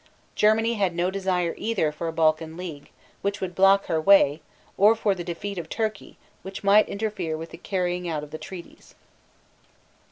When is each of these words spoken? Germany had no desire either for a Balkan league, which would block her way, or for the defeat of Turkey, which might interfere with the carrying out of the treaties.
Germany 0.33 0.73
had 0.73 0.95
no 0.95 1.11
desire 1.11 1.53
either 1.59 1.91
for 1.91 2.07
a 2.07 2.11
Balkan 2.11 2.57
league, 2.57 2.89
which 3.21 3.39
would 3.39 3.53
block 3.53 3.85
her 3.85 4.01
way, 4.01 4.41
or 4.75 4.95
for 4.95 5.13
the 5.13 5.23
defeat 5.23 5.59
of 5.59 5.69
Turkey, 5.69 6.17
which 6.41 6.63
might 6.63 6.89
interfere 6.89 7.37
with 7.37 7.51
the 7.51 7.57
carrying 7.59 8.09
out 8.09 8.23
of 8.23 8.31
the 8.31 8.39
treaties. 8.39 8.95